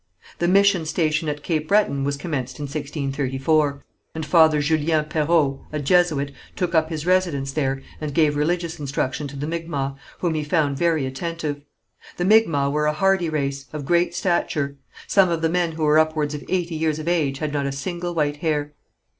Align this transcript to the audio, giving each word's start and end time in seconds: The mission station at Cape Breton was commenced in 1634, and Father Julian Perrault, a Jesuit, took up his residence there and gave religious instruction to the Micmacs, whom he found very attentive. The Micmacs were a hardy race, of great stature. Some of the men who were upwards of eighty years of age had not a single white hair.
The 0.39 0.47
mission 0.47 0.87
station 0.87 1.29
at 1.29 1.43
Cape 1.43 1.67
Breton 1.67 2.03
was 2.03 2.17
commenced 2.17 2.57
in 2.57 2.63
1634, 2.63 3.85
and 4.15 4.25
Father 4.25 4.59
Julian 4.59 5.05
Perrault, 5.05 5.61
a 5.71 5.77
Jesuit, 5.79 6.31
took 6.55 6.73
up 6.73 6.89
his 6.89 7.05
residence 7.05 7.51
there 7.51 7.83
and 8.01 8.11
gave 8.11 8.35
religious 8.35 8.79
instruction 8.79 9.27
to 9.27 9.35
the 9.35 9.45
Micmacs, 9.45 9.99
whom 10.17 10.33
he 10.33 10.43
found 10.43 10.75
very 10.79 11.05
attentive. 11.05 11.61
The 12.17 12.25
Micmacs 12.25 12.71
were 12.71 12.87
a 12.87 12.93
hardy 12.93 13.29
race, 13.29 13.67
of 13.73 13.85
great 13.85 14.15
stature. 14.15 14.75
Some 15.05 15.29
of 15.29 15.43
the 15.43 15.49
men 15.49 15.73
who 15.73 15.83
were 15.83 15.99
upwards 15.99 16.33
of 16.33 16.43
eighty 16.49 16.73
years 16.73 16.97
of 16.97 17.07
age 17.07 17.37
had 17.37 17.53
not 17.53 17.67
a 17.67 17.71
single 17.71 18.15
white 18.15 18.37
hair. 18.37 18.73